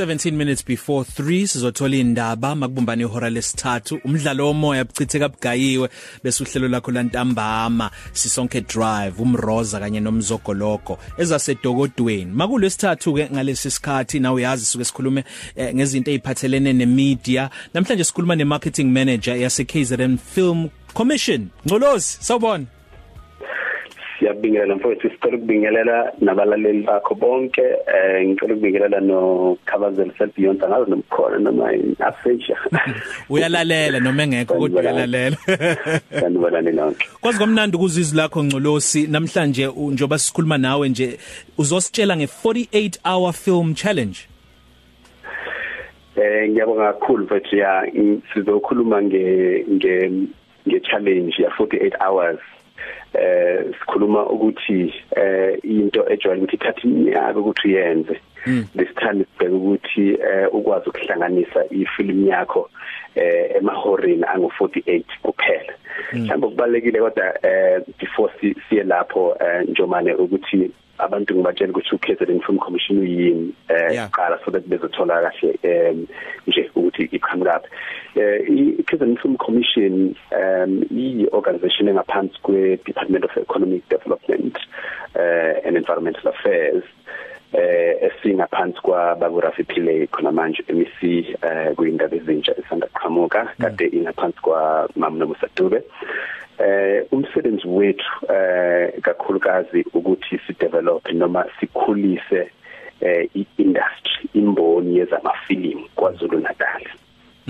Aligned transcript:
17 0.00 0.32
minutes 0.32 0.64
before 0.64 1.04
3 1.04 1.46
sizothola 1.46 1.96
indaba 1.96 2.54
makubumbana 2.54 3.02
ihora 3.02 3.30
lesithathu. 3.30 4.00
Umdlalo 4.04 4.46
womoya 4.46 4.84
buchitheka 4.84 5.28
bugayiwe 5.28 5.88
bese 6.24 6.42
uhlelo 6.44 6.68
lakho 6.68 6.90
lantambama 6.90 7.90
sisonke 8.12 8.60
drive 8.60 9.22
umroza 9.22 9.80
kanye 9.80 10.00
nomzogoloko 10.00 10.98
ezasedokodweni. 11.18 12.32
Makulesithathu 12.32 13.14
ke 13.14 13.28
ngalesi 13.32 13.70
sikhathi 13.70 14.20
nawe 14.20 14.34
uyazi 14.34 14.64
suke 14.64 14.84
sikhulume 14.84 15.24
eh, 15.56 15.74
ngezinto 15.74 16.10
eziphathelene 16.10 16.72
nemedia. 16.72 17.50
Namhlanje 17.74 18.04
sikhuluma 18.04 18.36
nemarketing 18.36 18.92
manager 18.92 19.36
yase 19.36 19.64
KZN 19.64 20.18
Film 20.34 20.68
Commission. 20.94 21.48
Ngcolozi 21.66 22.18
sawubona. 22.20 22.79
Siyabingelela 24.20 24.76
mfowethu 24.76 25.10
sicela 25.10 25.36
ukubingelela 25.36 26.12
nabalaleli 26.20 26.82
bakho 26.82 27.14
bonke 27.14 27.62
eh 27.62 28.26
ngicela 28.28 28.54
ukubingelela 28.54 29.00
no 29.00 29.56
Khabazeli 29.64 30.12
self 30.18 30.34
beyond 30.36 30.62
ngazi 30.62 30.90
nomkhona 30.90 31.38
noma 31.38 31.72
inafasia 31.72 32.56
uyalalela 33.30 34.00
noma 34.00 34.22
engekho 34.22 34.54
kodwa 34.54 34.82
uyalalela 34.82 35.36
sanibonani 36.20 36.72
nonke 36.72 37.06
kwazi 37.20 37.38
komnandi 37.38 37.76
ukuzizwi 37.76 38.16
lakho 38.16 38.44
ngcolosi 38.44 39.06
namhlanje 39.06 39.68
njoba 39.76 40.18
sikhuluma 40.18 40.58
nawe 40.58 40.88
nje 40.88 41.18
uzositshela 41.58 42.14
nge48 42.14 42.98
hour 43.04 43.32
film 43.32 43.74
challenge 43.74 44.18
eh 46.16 46.50
ngiyabonga 46.50 46.92
kakhulu 46.92 47.24
mfowethu 47.24 47.56
ya 47.56 47.92
sizokhuluma 48.34 49.02
nge 49.02 49.64
nge 49.70 50.10
nge 50.68 50.80
challenge 50.80 51.42
ya 51.42 51.50
48 51.50 52.06
hours 52.06 52.40
eh 53.14 53.64
sikhuluma 53.78 54.26
ukuthi 54.26 54.94
eh 55.16 55.58
into 55.62 56.00
ejwayele 56.12 56.42
ukuthi 56.42 56.56
ithatha 56.56 56.82
iminyaka 56.84 57.40
ukuthi 57.40 57.68
uyenze. 57.68 58.20
Lesithandi 58.74 59.24
sibheka 59.24 59.54
ukuthi 59.56 60.10
eh 60.10 60.48
ukwazi 60.52 60.88
ukuhlanganisa 60.88 61.60
ifilm 61.70 62.28
yakho 62.28 62.70
eh 63.14 63.56
emahoreni 63.56 64.22
angu48 64.22 65.02
kuphela. 65.22 65.72
Mhlawumbe 66.12 66.46
kubalekile 66.48 66.98
kodwa 67.00 67.46
eh 67.46 67.80
before 67.98 68.32
siye 68.68 68.82
lapho 68.82 69.36
njomane 69.68 70.14
ukuthi 70.14 70.70
abantu 71.02 71.34
ngibatshela 71.34 71.72
ukuthi 71.72 71.94
uKZN 71.94 72.40
Film 72.40 72.58
Commission 72.58 72.98
uyini 72.98 73.54
eh 73.68 74.08
qala 74.10 74.38
so 74.44 74.50
that 74.50 74.66
bezothola 74.68 75.22
kahle 75.22 75.58
um 75.64 76.06
nje 76.46 76.70
ukuthi 76.74 77.02
iqhamuka 77.12 77.60
eh 78.16 78.40
iKZN 78.80 79.16
Film 79.16 79.36
Commission 79.36 80.14
um 80.32 80.82
i 80.90 81.26
organization 81.32 81.88
engaphansi 81.88 82.38
kwe 82.42 82.78
Department 82.84 83.24
of 83.24 83.36
Economic 83.36 83.88
Development 83.88 84.56
uh, 85.14 85.66
and 85.66 85.76
Environmental 85.76 86.28
Affairs 86.28 86.84
eh 87.52 87.96
esingaphansi 88.06 88.80
kwa 88.82 89.16
baburafi 89.16 89.64
phile 89.64 90.06
khona 90.06 90.32
manje 90.32 90.64
MEC 90.68 91.02
eh 91.42 91.74
kuyindaba 91.76 92.16
ezintsha 92.16 92.54
esanda 92.58 92.86
qhamuka 92.86 93.48
kade 93.60 93.86
ingaphansi 93.86 94.40
kwa 94.40 94.88
mamno 94.96 95.26
Musadube 95.26 95.82
eh 96.60 97.06
umsebenzi 97.12 97.68
wethu 97.68 98.32
eh 98.34 98.92
kakhulukazi 99.02 99.84
ukuthi 99.94 100.40
si 100.46 100.52
develop 100.60 101.12
noma 101.12 101.44
sikhulise 101.60 102.50
eh 103.00 103.28
iindustry 103.34 104.28
imboni 104.34 104.98
yezamafilimu 104.98 105.88
kwaZulu 105.94 106.38
Natal 106.38 106.82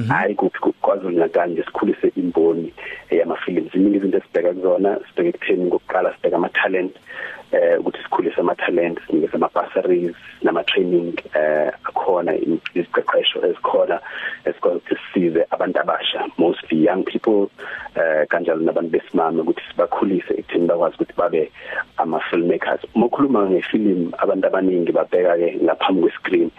hayi 0.08 0.34
kuphi 0.34 0.58
kwaZulu 0.80 1.18
Natal 1.18 1.50
nje 1.50 1.62
sikhulise 1.64 2.12
imboni 2.16 2.74
yamafilimu. 3.10 3.70
Ziningi 3.72 3.96
izinto 3.96 4.18
esibheka 4.18 4.52
kuzona 4.54 4.98
sibheka 5.08 5.28
ekutheni 5.28 5.64
ngokuqala 5.64 6.14
sibheka 6.14 6.36
ama 6.36 6.48
talent 6.48 6.96
eh 7.52 7.80
ukuthi 7.80 7.98
sikhulise 8.02 8.40
ama 8.40 8.54
talent 8.54 8.98
sinikeze 9.06 9.36
ama 9.36 9.50
bursaries 9.54 10.16
nama 10.42 10.64
training 10.64 11.14
eh 11.34 11.72
akhona 11.84 12.34
iziqeqesho 12.74 13.46
ezikhona 13.46 14.00
esikwazi 14.44 14.76
ukuthi 14.76 14.96
sisize 14.96 15.46
abantu 15.50 15.80
abasha 15.80 16.28
mostly 16.38 16.84
young 16.86 17.02
people 17.04 17.50
eh 17.96 18.26
kanjalo 18.40 18.64
nabantu 18.64 18.90
besimame 18.90 19.40
ukuthi 19.42 19.62
sibakhulise 19.70 20.32
ekutheni 20.34 20.66
bakwazi 20.66 20.96
ukuthi 20.96 21.14
babe 21.16 21.52
ama 21.96 22.20
filmmakers 22.20 22.80
mokhuluma 22.94 23.50
ngefilm 23.50 24.12
abantu 24.18 24.46
abaningi 24.46 24.92
babheka 24.92 25.36
ke 25.36 25.48
ngaphambi 25.64 26.00
kwescreen 26.00 26.50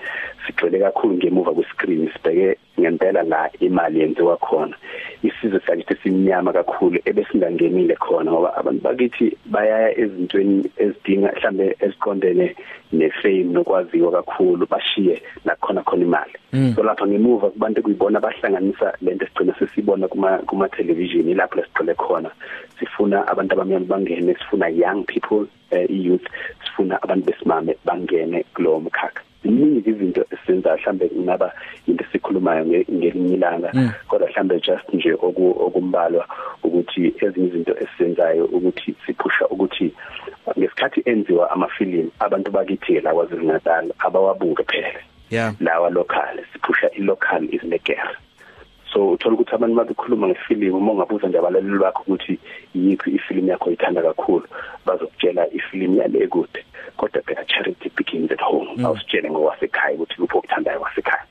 sigcwele 0.46 0.80
kakhulu 0.80 1.18
ngemuva 1.18 1.52
kwescreen 1.52 2.10
sibheke 2.14 2.58
ngempela 2.80 3.24
la 3.24 3.50
imali 3.60 4.00
yenziwa 4.00 4.38
khona 4.38 4.76
isizwe 5.24 5.51
sakithi 5.68 5.96
simnyama 6.04 6.54
kakhulu 6.54 7.00
ebesingangenile 7.06 7.96
khona 7.96 8.32
ngoba 8.32 8.58
abantu 8.58 8.82
bakithi 8.84 9.38
bayaya 9.46 9.98
ezintweni 10.00 10.70
ezidinga 10.78 11.32
mhlambe 11.36 11.76
eziqondene 11.80 12.56
nefame 12.92 13.44
nokwaziwa 13.44 14.12
kakhulu 14.12 14.68
bashiye 14.68 15.22
nakhona 15.46 15.82
khona 15.84 16.04
imali. 16.04 16.36
So 16.76 16.84
lapha 16.84 17.08
ngemuva 17.08 17.50
kubantu 17.50 17.82
kuyibona 17.84 18.20
bahlanganisa 18.20 18.94
lento 19.02 19.26
sigcina 19.26 19.54
sesibona 19.60 20.08
kuma 20.08 20.38
kuma 20.48 20.70
television 20.70 21.30
ilapho 21.30 21.56
lesigcile 21.56 21.94
khona. 21.96 22.30
Sifuna 22.80 23.28
abantu 23.28 23.54
abamnyama 23.54 23.86
bangene 23.86 24.36
sifuna 24.36 24.68
young 24.70 25.06
people 25.06 25.48
uh, 25.72 25.90
youth 25.90 26.28
sifuna 26.64 27.02
abantu 27.04 27.26
besimame 27.32 27.76
bangene 27.86 28.46
kulowo 28.54 28.80
mkhakha. 28.80 29.22
Ziningi 29.44 29.90
izinto 29.90 30.26
esenza 30.32 30.76
mhlambe 30.76 31.12
ngaba 31.20 31.54
into 31.88 32.04
esikhulumayo 32.04 32.66
ngelinye 32.66 33.34
ilanga 33.34 33.70
kodwa 34.08 34.28
mhlambe 34.30 34.60
just 34.60 34.94
nje 34.94 35.14
okumbalwa 35.14 36.28
ukuthi 36.64 37.14
ezinye 37.22 37.48
izinto 37.48 37.74
esizenzayo 37.84 38.46
ukuthi 38.46 38.96
siphusha 39.06 39.48
ukuthi 39.48 39.94
ngesikhathi 40.58 41.02
enziwa 41.06 41.52
amafilimu 41.52 42.12
abantu 42.20 42.52
bakithi 42.52 43.00
la 43.00 43.14
kwaZulu 43.14 43.46
Natal 43.48 43.92
abawabuke 44.00 44.64
phela. 44.64 45.00
Yeah. 45.30 45.54
Lawa 45.60 45.90
local 45.90 46.40
siphusha 46.54 46.90
ilocal 46.90 47.44
is 47.54 47.64
legal 47.64 48.16
so 48.94 49.10
uthola 49.12 49.36
ukuthi 49.36 49.56
abantu 49.56 49.76
babekhuluma 49.76 50.28
ngefilimu 50.28 50.78
uma 50.78 50.92
ungabuza 50.92 51.28
nje 51.28 51.38
abalaleli 51.38 51.80
bakho 51.80 52.02
ukuthi 52.04 52.40
yiphi 52.76 53.10
ifilimu 53.12 53.50
yakho 53.50 53.70
oyithanda 53.70 54.02
kakhulu 54.02 54.48
bazokutshela 54.86 55.48
ifilimu 55.54 55.96
yale 55.98 56.28
kude 56.28 56.66
kodwa 56.98 57.22
phela 57.22 57.46
charity 57.46 57.90
begins 57.96 58.32
at 58.32 58.42
home. 58.42 58.70
Mm. 58.76 58.86
awusitshele 58.86 59.30
ngowasekhaya 59.30 59.96
ukuthi 59.96 60.16
kuphi 60.16 60.38
okuthandayo 60.38 60.82
wasekhaya. 60.82 61.26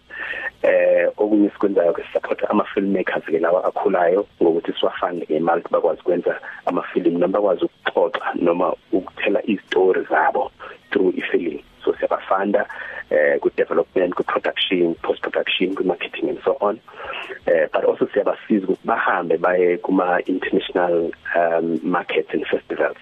Eh 0.62 1.08
okunye 1.16 1.50
sikwenzayo 1.50 1.92
ke 1.92 2.04
support 2.12 2.44
ama 2.50 2.64
filmmakers 2.64 3.24
ke 3.24 3.38
lawa 3.38 3.64
akhulayo 3.64 4.26
ngokuthi 4.42 4.72
siwafande 4.72 5.26
ngemali 5.30 5.62
bakwazi 5.70 6.02
kwenza 6.02 6.40
ama 6.66 6.82
film 6.82 7.18
noma 7.18 7.28
bakwazi 7.28 7.64
ukuxoxa 7.64 8.34
noma 8.34 8.74
ukuthela 8.92 9.40
izistories 9.46 10.08
zabo 10.08 10.50
through 10.90 11.18
ifilm 11.18 11.58
so 11.84 11.94
siyabafanda 11.94 12.66
eh 13.10 13.38
ku 13.40 13.50
development 13.56 14.14
ku 14.14 14.22
production 14.22 14.94
post 15.02 15.20
production 15.22 15.74
ku 15.74 15.84
marketing 15.84 16.28
and 16.28 16.40
so 16.44 16.56
on 16.60 16.78
eh 17.46 17.66
but 17.72 17.84
also 17.84 18.06
siyabasiza 18.12 18.66
ukuthi 18.66 18.79
bahambe 18.90 19.36
baye 19.38 19.76
kuma 19.78 20.18
international 20.26 21.12
um 21.36 21.78
markets 21.82 22.30
and 22.32 22.44
festivals. 22.46 22.96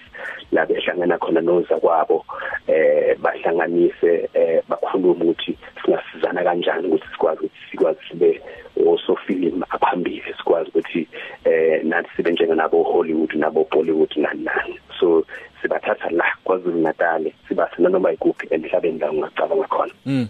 La 0.52 0.66
behlangana 0.66 1.18
khona 1.18 1.40
noza 1.40 1.76
kwabo 1.80 2.24
eh 2.66 3.16
bahlanganise 3.22 4.28
eh 4.34 4.60
bakhuluma 4.68 5.24
ukuthi 5.24 5.58
singasizana 5.80 6.44
kanjani 6.44 6.88
ukuthi 6.88 7.08
sikwazi 7.12 7.40
ukuthi 7.40 7.70
sikwazi 7.70 8.00
sibe 8.08 8.40
osofilm 8.86 9.62
aphambili 9.70 10.34
sikwazi 10.38 10.68
ukuthi 10.68 11.08
eh 11.44 11.84
nathi 11.84 12.10
sibe 12.16 12.30
njengenabo 12.32 12.82
Hollywood 12.82 13.32
nabo 13.34 13.66
Bollywood 13.70 14.16
nani 14.16 14.44
nani. 14.44 14.78
So 15.00 15.24
sibathatha 15.62 16.10
la 16.10 16.24
kwaZulu 16.44 16.80
Natal 16.82 17.32
sibase 17.48 17.82
noma 17.82 18.12
ikuphi 18.12 18.46
emhlabeni 18.50 18.98
la 18.98 19.10
ungacabanga 19.10 19.66
khona. 19.66 19.92
Mm. 20.06 20.28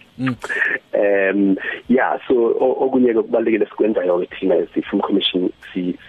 Um 0.98 1.56
yeah 1.88 2.18
so 2.26 2.34
okunye 2.58 3.14
okubalekile 3.14 3.66
sikwenzayo 3.66 4.26
thina 4.26 4.54
as 4.54 4.68
film 4.68 5.00
commission 5.00 5.50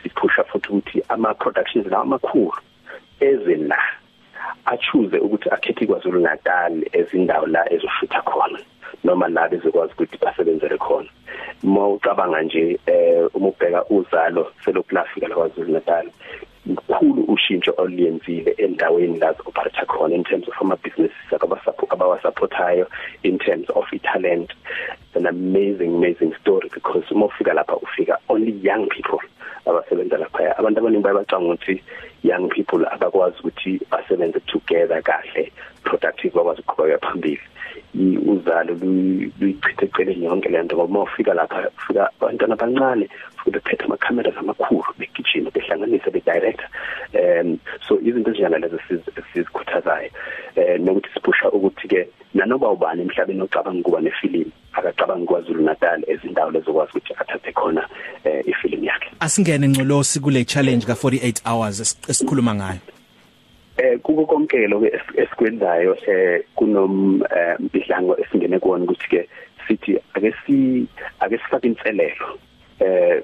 siphusha 0.04 0.44
futhi 0.44 0.70
ukuthi 0.70 1.04
ama 1.10 1.34
productions 1.34 1.88
la 1.88 2.00
amakhulu 2.00 2.54
ezela 3.20 3.78
achoose 4.66 5.18
ukuthi 5.18 5.50
akhethe 5.50 5.86
kwaZulu 5.86 6.20
Natal 6.20 6.86
ezindawo 6.94 7.46
la 7.48 7.74
ezoshutha 7.74 8.22
khona 8.22 8.60
noma 9.04 9.28
la 9.30 9.48
bezokwazi 9.48 9.94
ukuthi 9.94 10.18
basebenzele 10.18 10.78
khona. 10.78 11.10
Uma 11.64 11.88
ucabanga 11.88 12.42
nje 12.42 12.80
eh 12.86 13.28
uma 13.34 13.48
ubheka 13.48 13.86
uzalo 13.90 14.52
selokulafika 14.66 15.28
la 15.28 15.36
kwaZulu 15.36 15.74
Natal 15.74 16.10
kukhulu 16.76 17.24
ushintsho 17.24 17.74
oluyenzile 17.78 18.52
endaweni 18.58 19.20
la 19.20 19.30
operate 19.46 19.86
khona 19.86 20.16
in 20.16 20.24
terms 20.24 20.48
of 20.48 20.62
ama 20.62 20.76
businesses 20.76 21.34
abawasupportayo 21.90 22.88
in 23.24 23.38
terms 23.40 23.70
of 23.70 23.86
talent 24.04 24.52
an 25.16 25.26
amazing 25.28 25.96
amazing 25.96 26.34
story 26.42 26.70
because 26.74 27.04
uma 27.12 27.26
ufika 27.26 27.54
lapha 27.54 27.76
ufika 27.76 28.18
only 28.30 28.52
young 28.62 28.88
people 28.88 29.20
abasebenza 29.66 30.18
lapha 30.18 30.58
abantu 30.58 30.80
abaningi 30.80 31.04
bayabacanga 31.04 31.54
ukuthi 31.54 31.84
young 32.24 32.50
people 32.50 32.86
abakwazi 32.92 33.40
ukuthi 33.40 33.82
basebenze 33.92 34.40
together 34.40 35.02
kahle 35.04 35.52
productive 35.84 36.34
bakwazi 36.34 36.62
ukuqhubeka 36.62 36.98
phambili. 37.08 37.42
Uzalo 38.00 38.74
luyichithe 39.40 39.86
eceleni 39.86 40.26
yonke 40.26 40.50
lento 40.50 40.76
ngoba 40.76 40.92
uma 40.92 41.04
ufika 41.04 41.34
lapha 41.34 41.70
ufika 41.78 42.10
abantwana 42.22 42.54
abancane 42.54 43.10
futhi 43.38 43.52
bephethe 43.52 43.84
ama 43.86 43.98
cameras 43.98 44.38
amakhulu 44.38 44.94
begijima 45.00 45.52
behlanganise 45.52 46.12
be 46.12 46.22
director 46.22 46.70
um 47.14 47.58
so 47.88 48.00
izinto 48.00 48.32
ezinjalo 48.32 48.58
lezo 48.58 48.80
sizikhuthazayo 49.34 50.10
eh 50.56 50.80
nokuthi 50.80 51.10
sipusha 51.14 51.52
ukuthi 51.52 51.88
ke 51.88 52.08
nanoba 52.34 52.72
ubani 52.72 53.02
emhlabeni 53.02 53.42
ocabanga 53.42 53.84
kuba 53.84 54.02
nefilimu 54.02 54.52
akacabanga 54.74 55.26
kwaZulu 55.26 55.64
Natal 55.64 56.04
ezindawo 56.08 56.52
lezokwazi 56.52 56.92
ukuthi 56.92 57.14
athathe 57.18 57.52
khona 57.52 57.88
eh 58.24 58.44
ifilimu 58.48 58.86
yakhe. 58.86 59.10
Asingene 59.20 59.68
ngcolosi 59.68 60.20
kule 60.20 60.46
challenge 60.46 60.86
ka 60.86 60.94
48 60.94 61.42
hours 61.46 61.98
esikhuluma 62.10 62.56
ngayo. 62.56 62.80
Eh 63.78 64.00
kuko 64.00 64.26
konke 64.26 64.68
lo 64.68 64.80
esikwenzayo 65.40 65.98
eh 66.08 66.44
kunom 66.56 67.24
mbidlango 67.60 68.18
esingene 68.18 68.60
kuona 68.60 68.84
ukuthi 68.84 69.08
ke 69.10 69.30
sithi 69.68 70.00
ake 70.14 70.34
si 70.46 70.86
ake 71.20 71.38
sifake 71.38 71.68
inselelo 71.68 72.40
eh 72.80 73.24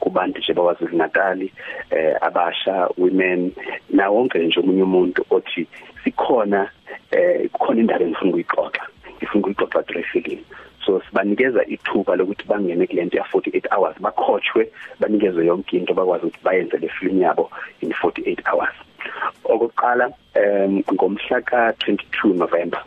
kubantu 0.00 0.38
nje 0.38 0.54
bakwaZulu 0.54 0.96
Natal 0.96 1.42
eh 1.90 2.16
abasha 2.20 2.88
women 2.98 3.52
na 3.90 4.10
wonke 4.10 4.38
nje 4.38 4.60
umunye 4.60 4.82
umuntu 4.82 5.24
othi 5.30 5.66
sikhona 6.04 6.70
eh 7.10 7.50
khona 7.50 7.80
indaba 7.80 8.04
engifuna 8.04 8.30
ukuyixoxa 8.30 8.82
ngifuna 9.16 9.40
ukuyixoxa 9.40 9.82
through 9.82 10.04
film 10.04 10.40
so 10.86 11.02
sibanikeza 11.08 11.64
ithuba 11.66 12.16
lokuthi 12.16 12.44
bangene 12.46 12.86
kulento 12.86 13.16
ya 13.16 13.24
48 13.24 13.76
hours 13.76 13.96
bakhochwe 14.00 14.70
banikezwe 15.00 15.46
yonke 15.46 15.76
into 15.76 15.94
bakwazi 15.94 16.26
ukuthi 16.26 16.44
bayenze 16.44 16.78
le 16.78 16.88
film 16.88 17.22
yabo 17.22 17.50
in 17.80 17.90
48 17.90 18.42
hours. 18.52 18.87
Okokuqala 19.44 20.12
um 20.36 20.82
ngomhla 20.92 21.40
ka 21.42 21.72
22 21.80 22.34
November 22.34 22.82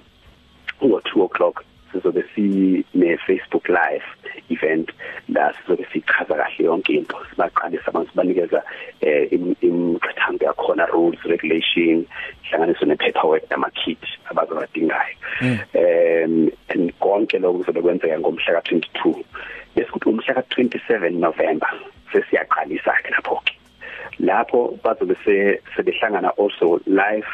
ngo 0.82 1.00
2 1.00 1.26
o'clock 1.26 1.64
sizobe 1.92 2.24
sine 2.36 3.18
Facebook 3.28 3.70
live 3.70 4.08
event. 4.50 4.92
La 5.30 5.54
sizobe 5.54 5.86
sichaza 5.92 6.36
kahle 6.36 6.66
yonke 6.66 6.94
into 6.94 7.18
sibaqalisa 7.30 7.88
abantu 7.88 8.12
banikeza 8.16 8.64
eh 9.02 9.28
imqhathango 9.32 10.46
yakhona 10.46 10.86
rules 10.94 11.22
regulation 11.24 12.06
hlanganiso 12.50 12.86
ne 12.86 12.96
paperwork 12.96 13.50
nama 13.50 13.70
kit 13.70 14.04
abazobadingayo 14.30 15.16
mm. 15.42 15.60
em 15.74 16.52
and 16.70 16.92
konke 17.00 17.40
lokho 17.40 17.58
kuzobe 17.58 17.82
kwenzeka 17.82 18.20
ngomhla 18.20 18.54
ka 18.54 18.62
22 18.62 19.24
bese 19.76 19.92
kuthi 19.92 20.10
umhla 20.10 20.34
ka 20.34 20.42
27 20.42 21.12
November 21.12 21.70
sesiyaqalisa 22.12 22.94
ke 23.04 23.12
lapho 24.22 24.68
ke 24.68 24.78
lapho 24.78 24.78
bazobe 24.84 25.16
sebehlangana 25.76 26.32
also 26.38 26.80
live 26.86 27.28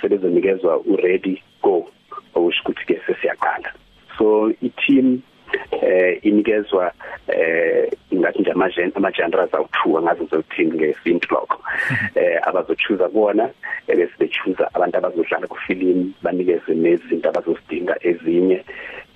sebezonikezwa 0.00 0.78
u 0.78 0.96
ready 0.96 1.42
go 1.62 1.88
okusho 2.34 2.62
ukuthi 2.62 2.86
ke 2.86 3.00
sesiyaqala. 3.06 3.70
So 4.18 4.52
i-team 4.62 5.22
eh 5.72 6.18
inikezwa 6.22 6.92
eh 7.28 7.90
ingathi 8.10 8.40
nje 8.40 8.50
amajeni 8.50 8.92
amagenres 8.94 9.50
awu2 9.50 10.02
ngazo 10.02 10.24
zokuthini 10.24 10.72
ngesintu 10.72 11.34
lokho 11.34 11.58
eh 12.14 12.38
abazochuza 12.42 13.08
kuona 13.08 13.50
ebese 13.88 14.12
bechuza 14.18 14.70
abantu 14.74 14.96
abazodlala 14.98 15.46
ku 15.46 15.56
film 15.66 16.12
banikeze 16.22 16.74
nezinto 16.74 17.28
abazozidinga 17.28 17.96
ezinye 18.00 18.64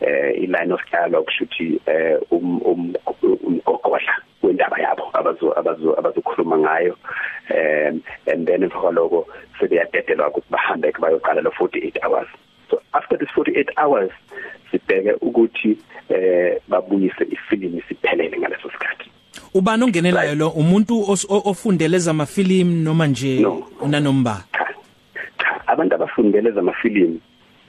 eh 0.00 0.42
iline 0.44 0.72
of 0.72 0.80
dialogue 0.90 1.32
shuthi 1.32 1.80
eh 1.86 2.18
um 2.30 2.60
umgogodla 2.64 4.14
wendaba 4.42 4.78
yabo 4.78 5.10
abazo 5.12 5.58
abazo 5.58 5.96
abazokhuluma 6.32 6.58
ngayo 6.58 6.96
um 7.50 8.02
and 8.26 8.46
then 8.46 8.62
emva 8.62 8.80
kwaloko 8.80 9.26
sebeyadedelwa 9.60 10.28
ukuthi 10.28 10.46
bahambe 10.50 10.92
bayoqala 11.00 11.42
lo 11.42 11.50
48 11.50 11.98
hours. 12.04 12.28
So 12.70 12.80
after 12.92 13.18
this 13.18 13.28
48 13.36 13.72
hours 13.76 14.10
sibheke 14.70 15.12
ukuthi 15.20 15.78
eh 16.08 16.60
babuyise 16.68 17.24
ifilimu 17.30 17.82
siphelele 17.88 18.38
ngaleso 18.38 18.70
sikhathi. 18.70 19.10
Ubani 19.54 19.84
ongenelayo 19.84 20.34
lo? 20.34 20.48
Umuntu 20.48 21.04
ofundele 21.28 21.98
zamafilimu 21.98 22.82
noma 22.82 23.06
nje 23.06 23.46
unanomba? 23.80 24.44
Abantu 25.66 25.94
abafundele 25.94 26.50
zamafilimu 26.50 27.20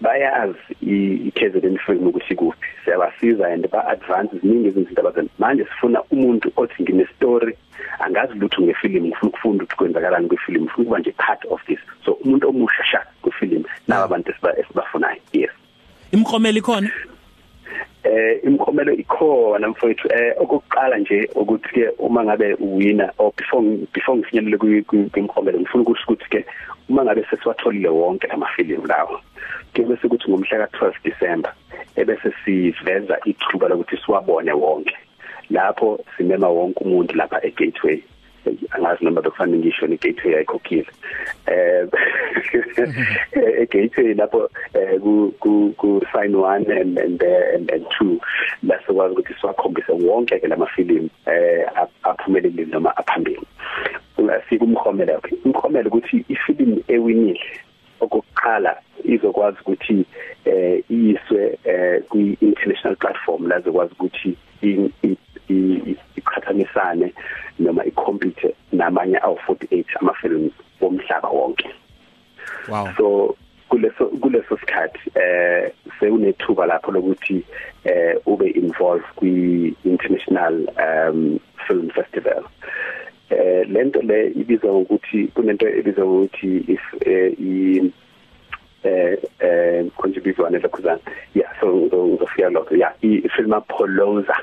bayazi 0.04 0.76
i-KZN 0.82 1.78
film 1.86 2.08
ukuthi 2.08 2.36
kuphi. 2.36 2.68
Siyabasiza 2.86 3.48
and 3.54 3.70
ba 3.72 3.88
advance 3.88 4.36
iziningi 4.36 4.68
izinto 4.68 5.02
abazenza. 5.02 5.32
Manje 5.40 5.64
sifuna 5.66 6.04
umuntu 6.12 6.52
othi 6.58 6.84
ngine 6.84 7.08
story 7.16 7.58
angazi 8.00 8.34
lutho 8.40 8.62
ngefilimu 8.62 9.08
ngifuna 9.08 9.30
ukufunda 9.30 9.64
ukuthi 9.64 9.78
kwenzakalani 9.78 10.28
kwefilimu 10.28 10.66
ngifuna 10.66 10.84
ukuba 10.84 11.00
nje 11.00 11.12
part 11.12 11.46
of 11.50 11.66
this. 11.66 11.80
So 12.06 12.12
umuntu 12.12 12.50
omusha 12.50 12.84
sha 12.84 13.06
kwefilimu 13.22 13.66
naba 13.88 14.04
abantu 14.04 14.34
esibafunayo. 14.60 15.22
Yes. 15.34 15.52
Imkromelo 16.12 16.58
ikhona? 16.58 16.92
Eh 18.04 18.40
imkhomelo 18.44 18.94
ikhona 18.94 19.68
mfowethu. 19.68 20.08
Eh 20.14 20.34
okokuqala 20.38 20.98
nje 20.98 21.30
ukuthi 21.36 21.70
ke 21.70 21.90
uma 22.00 22.24
ngabe 22.24 22.54
uwina 22.54 23.12
or 23.18 23.32
before 23.38 23.64
before 23.94 24.18
ngifinyelele 24.18 24.84
kwimkhomelo 25.12 25.60
ngifuna 25.60 25.84
ukuthi 25.84 26.04
ukuthi 26.04 26.30
ke 26.30 26.46
uma 26.90 27.04
ngabe 27.04 27.26
sesiwatholile 27.30 27.90
wonke 27.90 28.28
amafilimu 28.28 28.86
lawo 28.88 29.22
ke 29.74 29.84
bese 29.84 30.08
kuthi 30.08 30.30
ngomhla 30.30 30.68
ka 30.68 30.78
12 30.78 30.94
December 31.04 31.54
ebese 31.96 32.34
siveza 32.46 33.18
ithuba 33.26 33.68
lokuthi 33.68 33.98
siwabone 33.98 34.52
wonke. 34.52 34.98
Lapho 35.50 36.00
simema 36.18 36.48
wonke 36.48 36.84
umuntu 36.84 37.16
lapha 37.16 37.40
e 37.44 37.52
Gateway 37.52 38.04
angazi 38.72 39.06
noma 39.06 39.22
bekufanele 39.22 39.58
ngisho 39.58 39.88
ni 39.88 39.98
gateway 39.98 40.36
ayikhokhile 40.36 40.88
eh 41.48 41.88
gateway 43.72 44.14
lapho 44.14 44.50
ku 45.40 45.74
ku 45.78 46.02
sign 46.12 46.34
1 46.36 46.72
and 46.72 47.00
and 47.00 47.24
and, 47.24 47.72
and 47.72 47.86
2 48.02 48.20
bese 48.64 48.94
kwazi 48.94 49.14
ukuthi 49.14 49.34
siwakhombise 49.40 49.92
wonke 49.92 50.40
ke 50.40 50.48
lamafilimu 50.48 51.10
eh 51.26 51.66
aphumelele 52.04 52.66
noma 52.66 52.98
aphambili. 52.98 53.48
Ungafika 54.18 54.66
umkhomela 54.66 55.18
okay 55.18 55.33
umkhomela 55.33 55.33
ukuthi 56.04 56.26
ifilimu 56.30 56.84
ewinile 56.88 57.40
okokuqala 58.00 58.76
izokwazi 59.04 59.58
ukuthi 59.62 60.06
eh 60.46 60.84
iyiswe 60.90 61.58
eh 61.64 62.04
kwi 62.10 62.38
international 62.42 62.96
platform 62.96 63.48
la 63.48 63.60
zokwazi 63.60 63.94
ukuthi 63.94 64.38
iqhathanisane 66.16 67.14
noma 67.60 67.86
icompete 67.86 68.56
namanye 68.72 69.18
awu 69.18 69.40
48 69.48 69.86
ama 70.00 70.14
films 70.14 70.54
womhlaba 70.82 71.30
wonke. 71.30 71.70
Wow. 72.70 72.90
So 72.98 73.36
kuleso 73.70 74.06
kuleso 74.06 74.58
sikhathi 74.58 75.12
eh 75.16 75.72
sekunethuba 76.00 76.66
lapho 76.66 76.92
lokuthi 76.92 77.46
eh 77.84 78.16
ube 78.26 78.50
involved 78.50 79.06
kwi 79.16 79.76
international 79.86 80.68
um 80.78 81.40
film 81.68 81.90
festival. 81.90 82.44
Eh 83.34 83.66
lento 83.68 84.02
le 84.02 84.32
ibizwa 84.32 84.78
ukuthi 84.78 85.28
kunento 85.28 85.68
ebizwa 85.68 86.06
ukuthi 86.06 86.66
if 86.68 86.84
i 87.04 87.92
eh 88.84 89.18
eh 89.40 89.86
contribute 89.98 90.40
one 90.40 90.60
lokhuzana 90.60 91.00
yeah 91.34 91.50
so 91.60 91.68
ngizofika 91.68 92.50
lokho. 92.50 92.76
Yeah 92.76 92.94
i 93.02 93.22
film 93.36 93.54
Poloza 93.70 94.36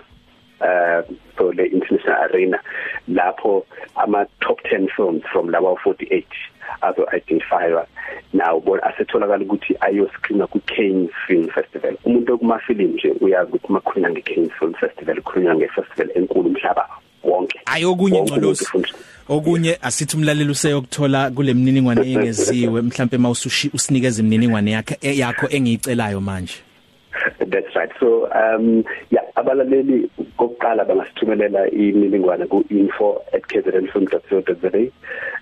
uh 0.61 1.03
so 1.37 1.53
le 1.53 1.65
international 1.67 2.23
arena 2.25 2.59
lapho 3.09 3.65
ama 3.97 4.27
top 4.41 4.61
10 4.65 4.89
films 4.97 5.23
from 5.33 5.49
lawa 5.49 5.77
48 5.85 6.25
azo 6.83 7.07
identifywa. 7.13 7.87
Now 8.33 8.61
bona 8.61 8.83
asetholakala 8.83 9.45
ukuthi 9.45 9.77
ayo 9.81 10.11
screen 10.17 10.47
ku 10.47 10.61
Cannes 10.67 11.11
Film 11.27 11.49
Festival. 11.49 11.97
Umuntu 12.05 12.35
okuma 12.35 12.59
film 12.59 12.95
nje 12.95 13.15
uyazi 13.21 13.53
ukuthi 13.53 13.73
makhuluma 13.73 14.11
nge 14.11 14.23
Cannes 14.23 14.53
Film 14.59 14.75
Festival 14.75 15.23
khulunywa 15.23 15.55
nge 15.55 15.69
festival 15.69 16.11
enkulu 16.15 16.49
umhlaba 16.49 16.89
wonke. 17.25 17.61
Ayokunye 17.67 18.23
ngcolosi 18.23 18.67
okunye 19.29 19.79
asithi 19.83 20.17
umlaleli 20.17 20.51
useyokuthola 20.51 21.31
kulemniningwane 21.31 22.13
engeziwe 22.13 22.83
mhlambe 22.83 23.19
mawusushi 23.19 23.71
usinikeze 23.75 24.23
imininingwane 24.23 24.71
yakhe 24.71 25.17
yakho 25.17 25.49
engiyicelayo 25.51 26.21
manje. 26.21 26.55
That's 27.39 27.77
right. 27.77 27.93
So 28.01 28.29
um 28.33 28.85
yeah 29.11 29.25
abalaleli 29.37 30.11
kokuqala 30.37 30.85
bangasithumelela 30.85 31.71
imininingwane 31.71 32.47
ku 32.47 32.65
info@kznfilm.co.za 32.71 34.79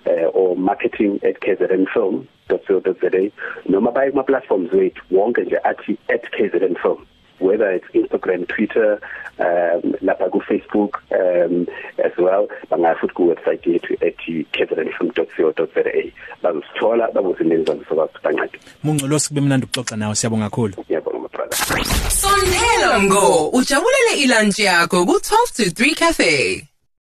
eh 0.05 0.27
or 0.33 0.55
marketing@kznfilm.co.za 0.57 3.31
noma 3.69 3.91
baye 3.91 4.11
kuma 4.11 4.23
platforms 4.23 4.73
wethu 4.73 5.03
wonke 5.11 5.41
nje 5.41 5.57
athi 5.63 5.97
@kznfilm 6.07 6.97
whether 7.39 7.71
it's 7.71 7.87
Instagram, 7.93 8.45
Twitter, 8.45 8.99
um 9.39 9.93
lapha 10.01 10.29
ku 10.29 10.41
Facebook 10.41 11.01
um 11.45 11.65
as 11.97 12.17
well. 12.17 12.47
Bangafuthi 12.69 13.13
ku 13.13 13.29
website 13.29 13.65
yethu 13.67 13.93
ethi 14.01 14.45
kznfm.co.za 14.51 15.83
bazosithola 16.43 17.11
babuzininza 17.13 17.75
ngisobathi 17.75 18.17
bancede. 18.23 18.59
Mungcolo 18.83 19.19
sikube 19.19 19.41
mnandi 19.41 19.65
ukuxoxa 19.65 19.95
nawe 19.95 20.15
siyabonga 20.15 20.49
kakhulu. 20.49 20.73
Ngiyabonga 20.79 21.27
brother. 21.27 21.57
Sondela 22.09 23.03
ngo 23.03 23.49
ujabulele 23.53 24.13
ilunch 24.23 24.59
yakho 24.59 25.05
ku 25.05 25.13
12 25.13 25.55
to 25.55 25.63
3 25.83 25.95
cafe. 25.95 26.65